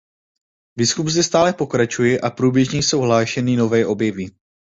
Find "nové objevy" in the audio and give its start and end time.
3.55-4.25